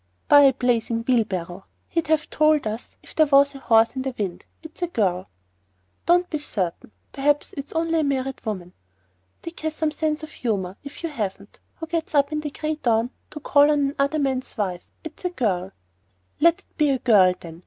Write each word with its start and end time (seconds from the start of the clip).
"Buy 0.27 0.41
a 0.45 0.53
blazing 0.53 1.03
wheelbarrow! 1.03 1.65
He'd 1.87 2.07
have 2.07 2.27
told 2.31 2.65
us 2.65 2.97
if 3.03 3.13
there 3.13 3.27
was 3.27 3.53
a 3.53 3.59
horse 3.59 3.95
in 3.95 4.01
the 4.01 4.15
wind. 4.17 4.45
It's 4.63 4.81
a 4.81 4.87
girl." 4.87 5.29
"Don't 6.07 6.27
be 6.27 6.39
certain. 6.39 6.91
Perhaps 7.11 7.53
it's 7.53 7.71
only 7.73 7.99
a 7.99 8.03
married 8.03 8.43
woman." 8.43 8.73
"Dick 9.43 9.59
has 9.59 9.75
some 9.75 9.91
sense 9.91 10.23
of 10.23 10.31
humour, 10.31 10.75
if 10.83 11.03
you 11.03 11.09
haven't. 11.09 11.59
Who 11.75 11.85
gets 11.85 12.15
up 12.15 12.31
in 12.31 12.39
the 12.39 12.49
gray 12.49 12.77
dawn 12.81 13.11
to 13.29 13.39
call 13.39 13.69
on 13.69 13.91
another 13.93 14.17
man's 14.17 14.57
wife? 14.57 14.85
It's 15.03 15.23
a 15.23 15.29
girl." 15.29 15.71
"Let 16.39 16.61
it 16.61 16.77
be 16.79 16.89
a 16.89 16.97
girl, 16.97 17.35
then. 17.39 17.59